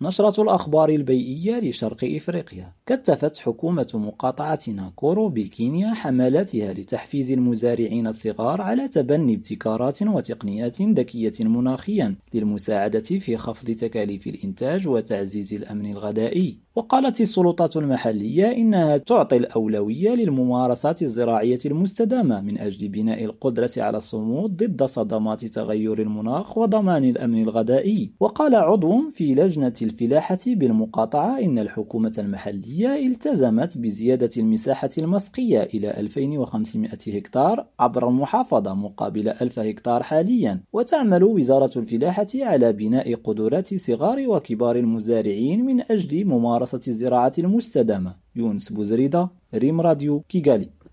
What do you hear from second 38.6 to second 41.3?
مقابل 1000 هكتار حاليا وتعمل